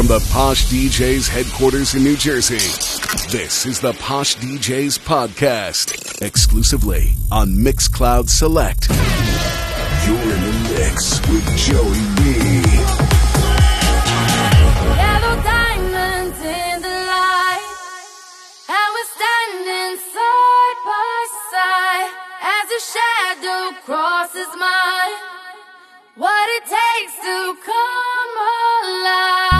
[0.00, 2.56] From the Posh DJs headquarters in New Jersey,
[3.28, 8.88] this is the Posh DJs podcast, exclusively on Mixcloud Select.
[8.88, 12.32] You're in the mix with Joey B.
[14.96, 17.68] Yellow diamonds in the light,
[18.72, 22.08] and we're standing side by side
[22.40, 25.12] as a shadow crosses mine.
[26.16, 28.36] What it takes to come
[28.82, 29.59] alive.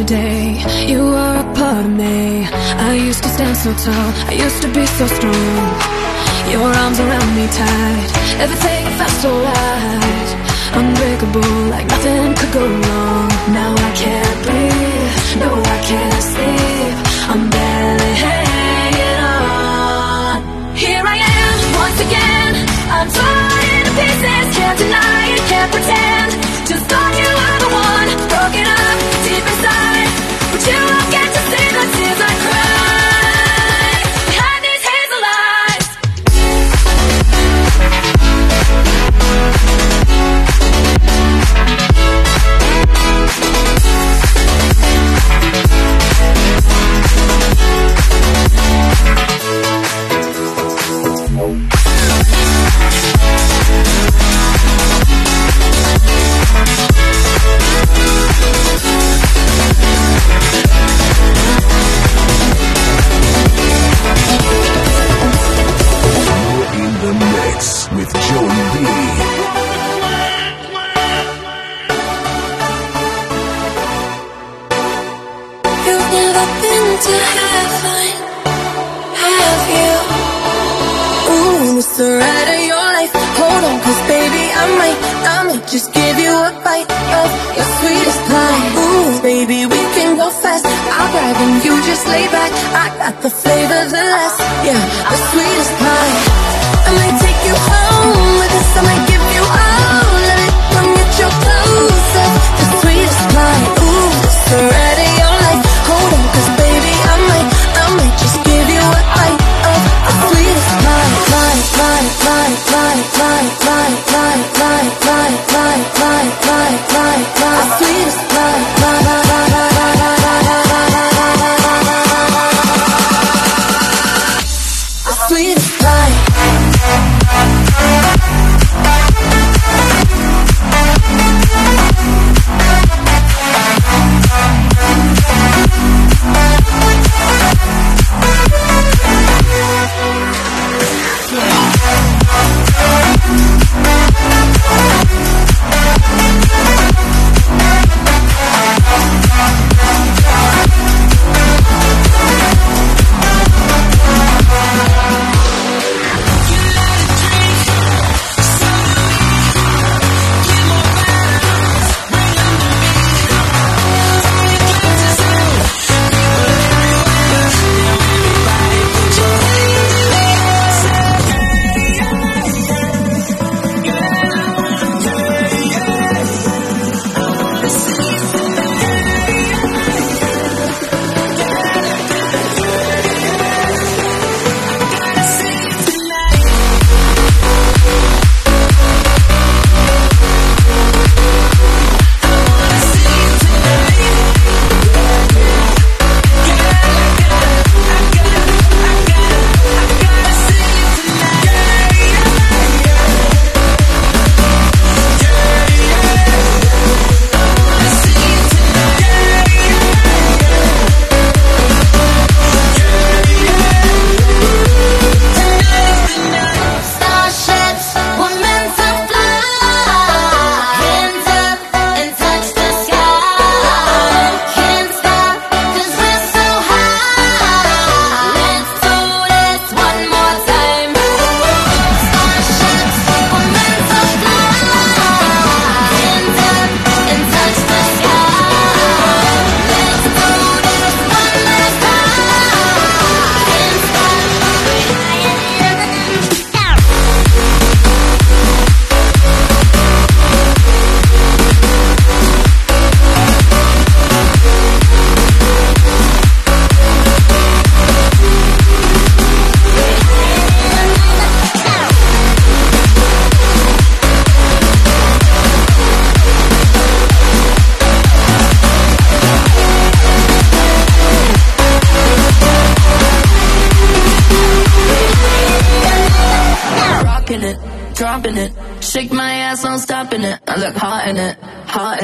[0.00, 0.56] Today,
[0.88, 2.46] You are a part of me.
[2.88, 4.08] I used to stand so tall.
[4.30, 5.66] I used to be so strong.
[6.48, 8.08] Your arms around me tight
[8.40, 10.30] Everything felt so right
[10.72, 13.28] Unbreakable like nothing could go wrong.
[13.52, 15.40] Now I can't breathe.
[15.44, 15.69] No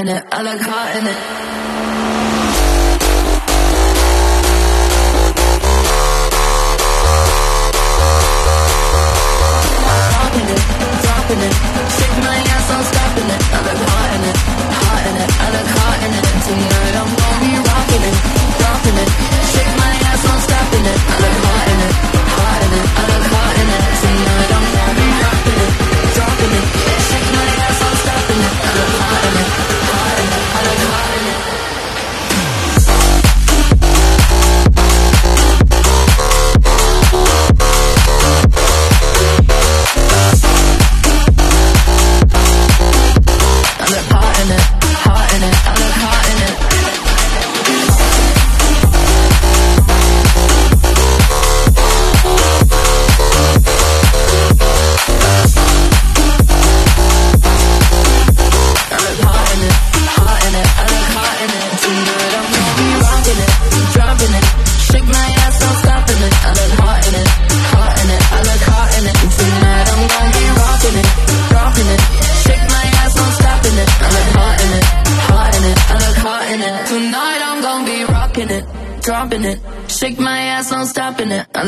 [0.08, 0.24] in it.
[0.30, 2.15] I look hot in it.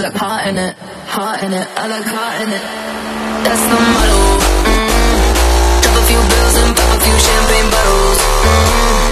[0.08, 0.72] look hot in it,
[1.04, 2.64] hot in it, I like hot in it.
[3.44, 4.20] That's the motto.
[4.64, 5.84] Mm-hmm.
[5.84, 8.16] Drop a few bills and pop a few champagne bottles.
[8.16, 9.04] Mm-hmm.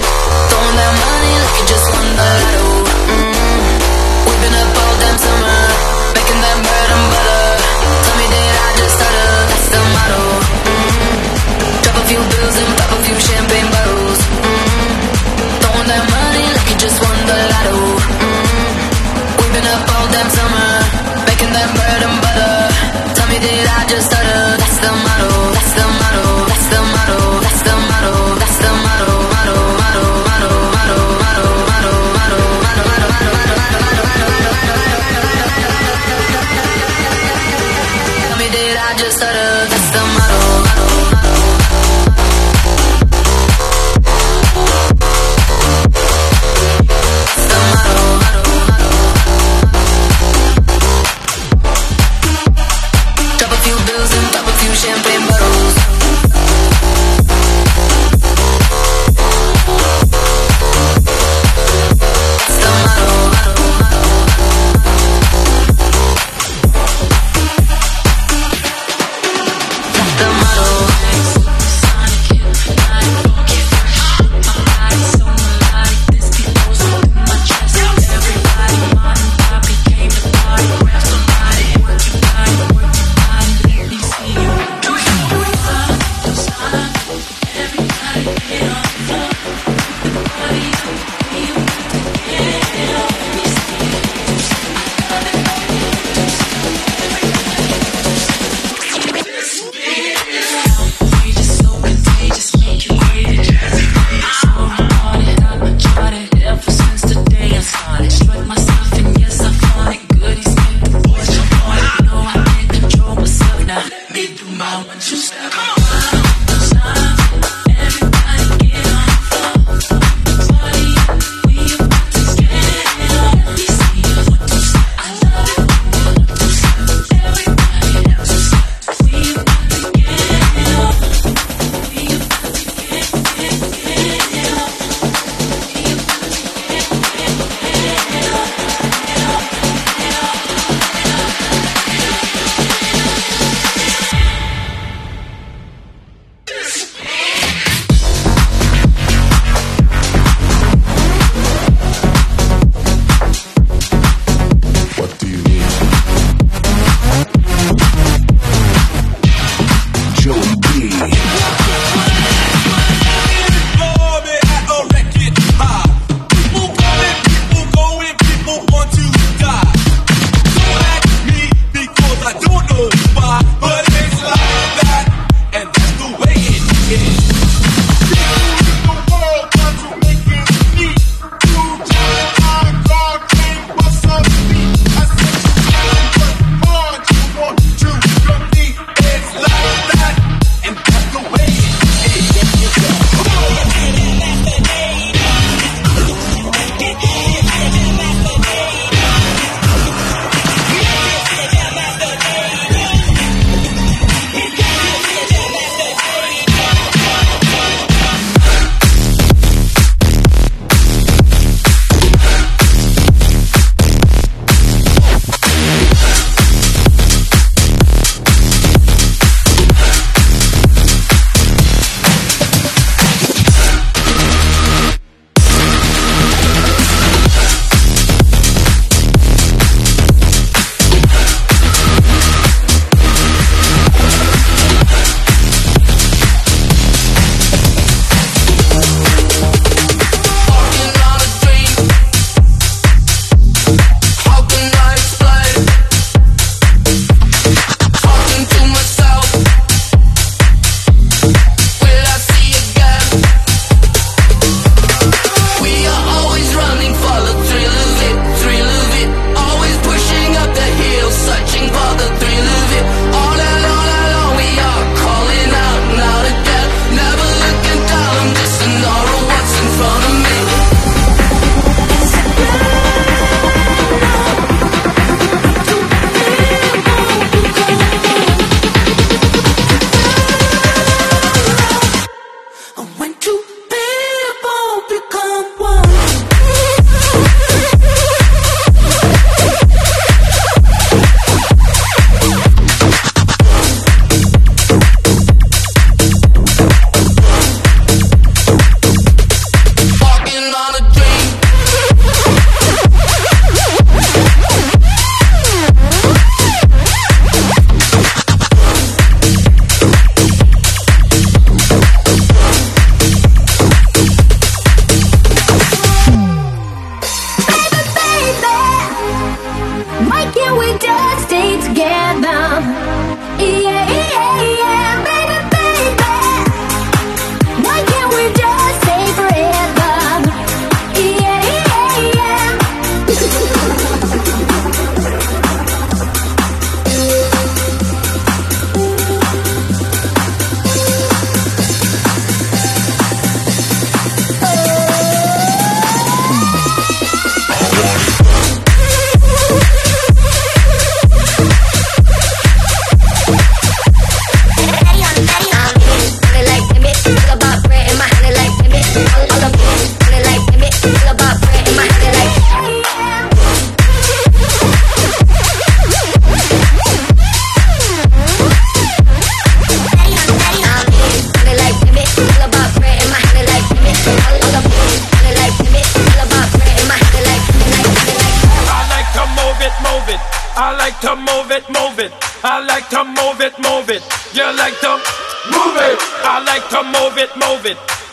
[0.49, 2.65] Throwing that money like you just won the lotto.
[3.13, 4.25] Mm-hmm.
[4.25, 5.61] Whipping up all damn summer,
[6.17, 7.45] making that bread and butter.
[8.01, 9.37] Tell me that I just started.
[9.53, 10.21] That's the motto.
[10.65, 11.77] Mm-hmm.
[11.85, 12.96] Drop a few bills and pop a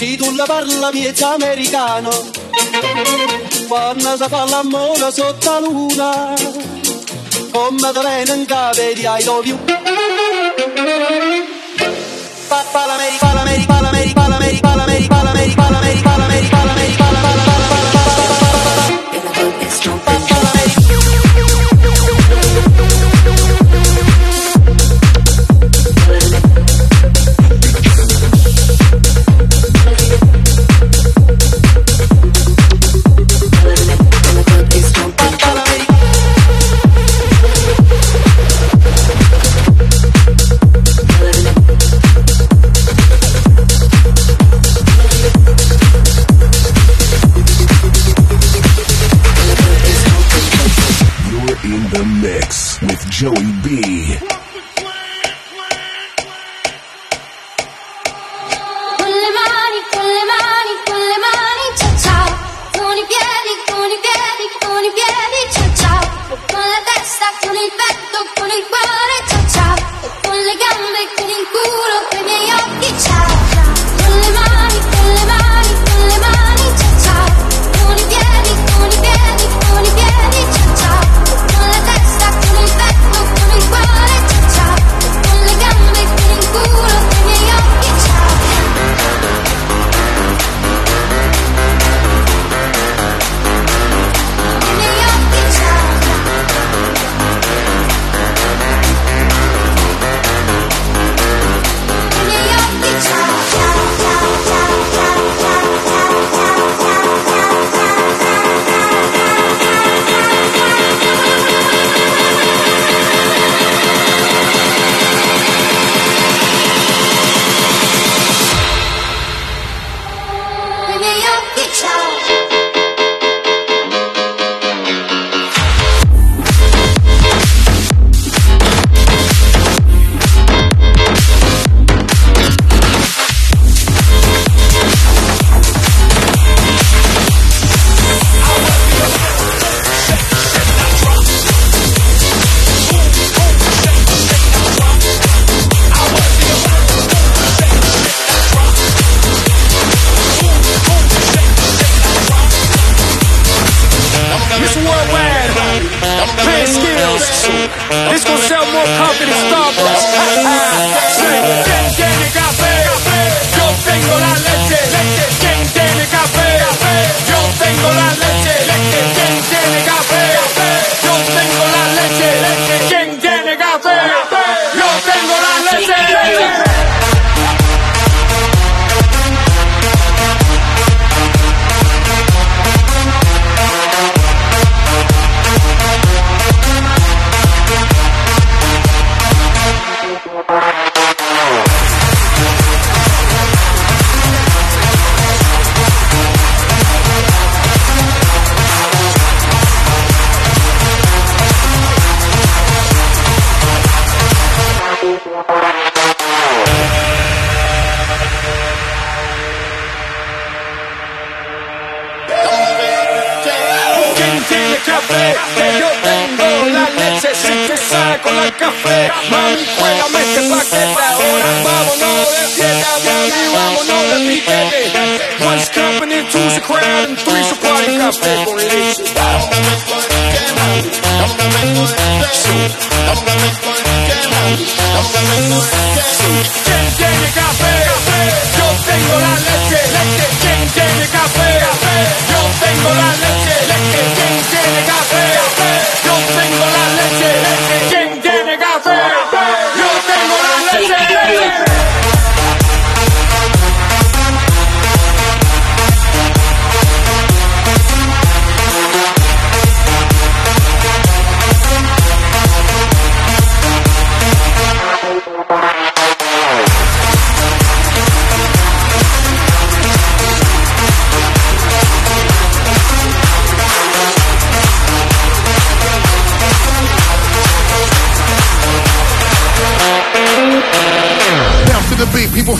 [0.00, 2.08] Si tu la parla miezza americano,
[3.68, 6.34] quando si fa l'amore sotto la luna,
[7.52, 9.58] come te ne non capiti ai dovi.
[12.48, 15.22] Palamericano, palamericano, palamericano, palamericano, palamericano,
[15.54, 16.59] palamericano, palamericano.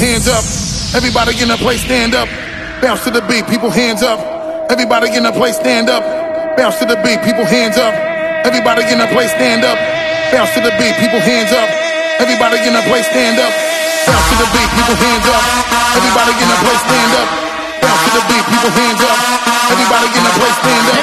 [0.00, 0.40] hands up.
[0.96, 2.24] Everybody in the place, stand up.
[2.80, 4.16] Bounce to the beat, people hands up.
[4.72, 6.00] Everybody in the place, stand up.
[6.56, 7.92] Bounce to the beat, people hands up.
[8.48, 9.76] Everybody in the place, stand up.
[10.32, 11.68] Bounce to the beat, people hands up.
[12.16, 13.52] Everybody in the place, stand up.
[14.08, 15.44] Bounce to the beat, people hands up.
[15.92, 17.28] Everybody in the place, stand up.
[17.84, 19.16] Bounce to the beat, people hands up.
[19.68, 21.00] Everybody in the place, stand up.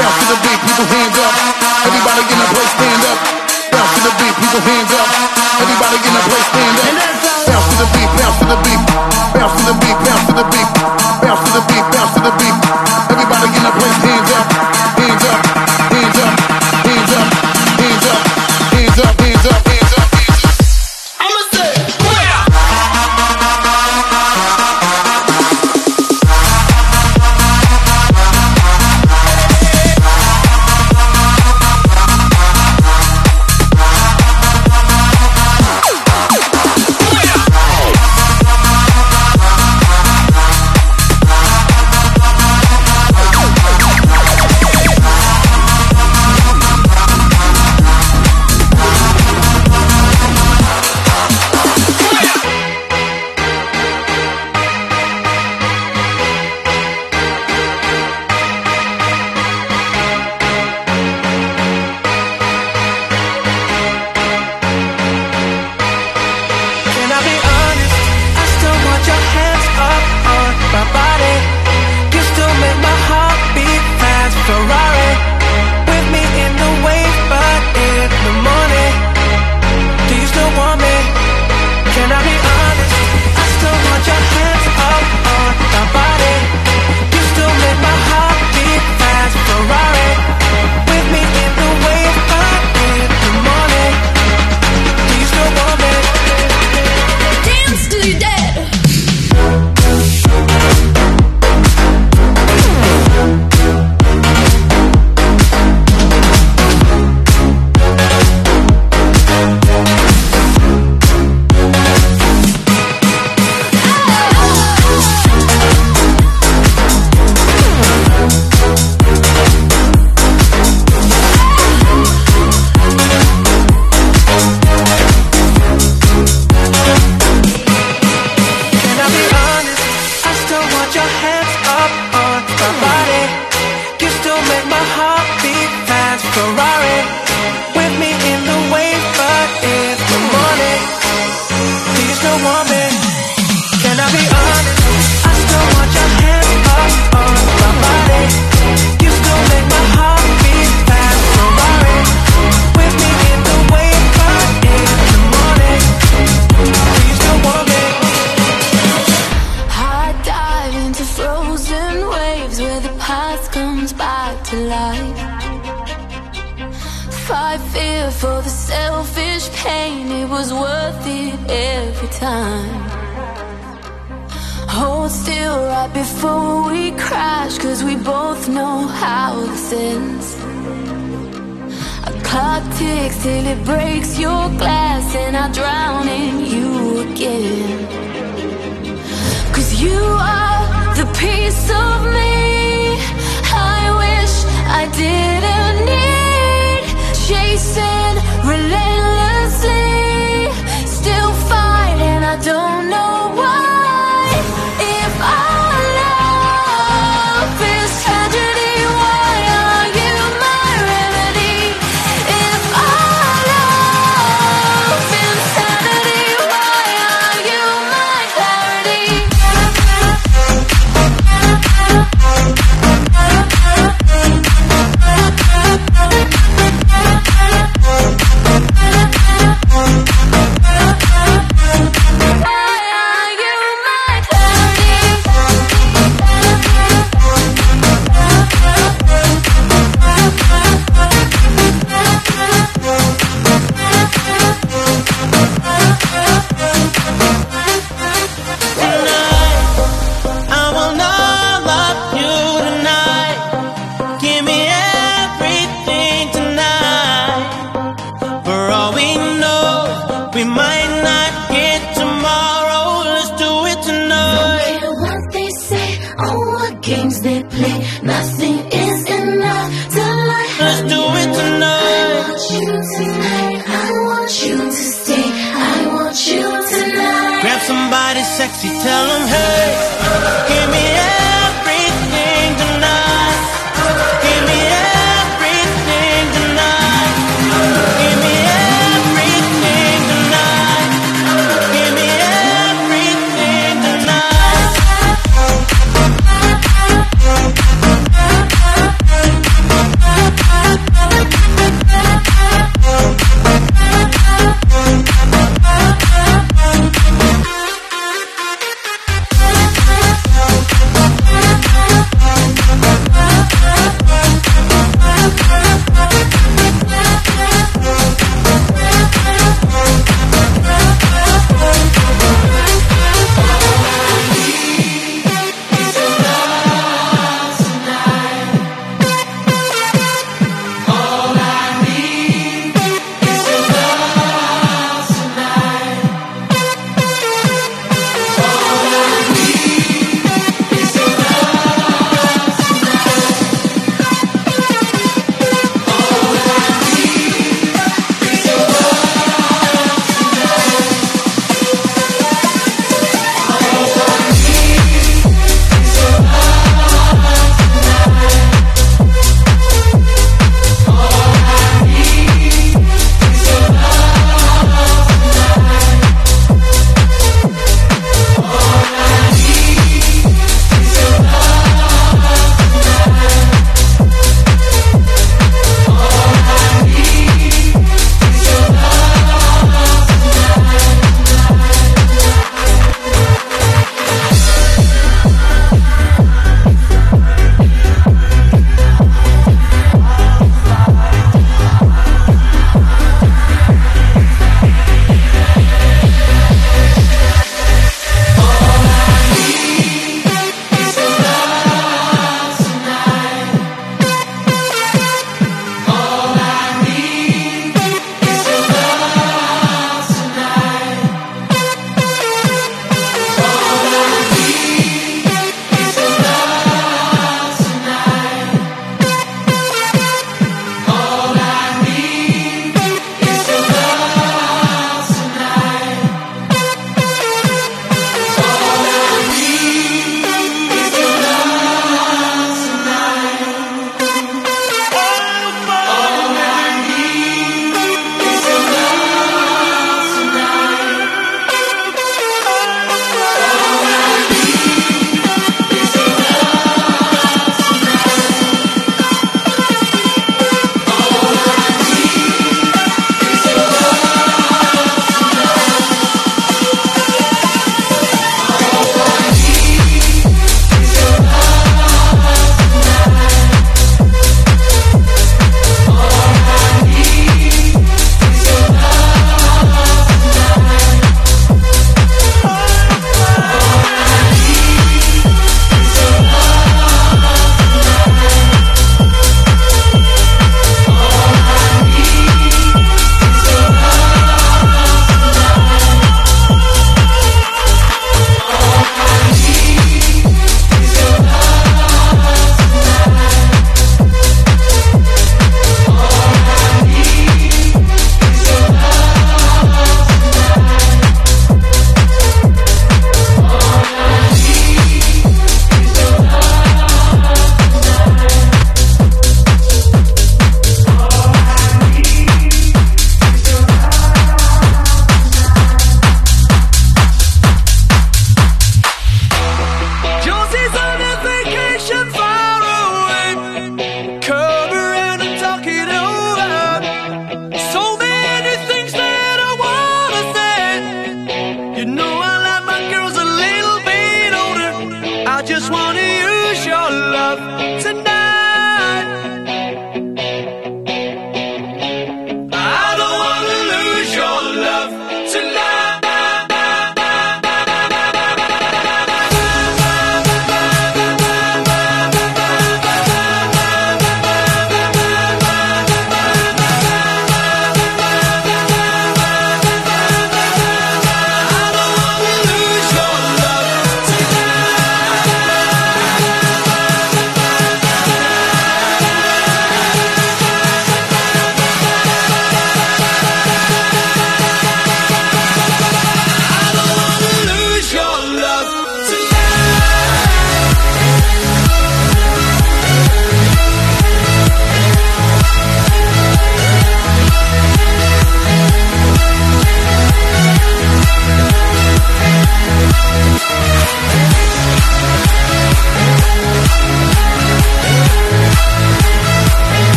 [0.00, 1.32] Bounce to the beat, people hands up.
[1.84, 3.18] Everybody in the place, stand up.
[3.68, 5.08] Bounce to the beat, people hands up.
[5.60, 7.29] Everybody in the place, stand up
[8.18, 8.80] bounce to the beat,
[9.34, 10.68] bounce to the beat, bounce to the beat,
[11.22, 12.56] bounce to the beat, bounce to the beat.
[13.10, 14.09] Everybody in the place.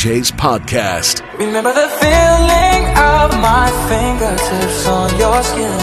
[0.00, 1.20] DJs podcast.
[1.38, 5.80] Remember the feeling of my fingertips on your skin.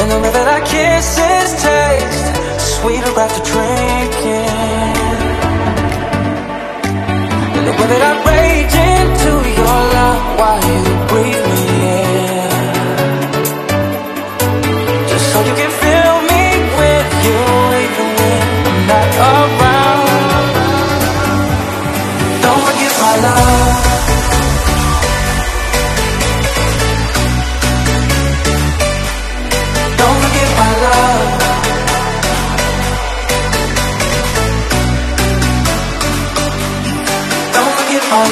[0.00, 2.26] And the way that our kisses taste
[2.80, 4.56] sweeter after drinking.
[7.56, 11.41] And the way that I rage into your love while you breathe.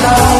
[0.03, 0.40] love.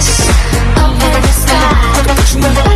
[0.00, 2.69] Up in the sky.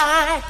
[0.00, 0.49] die.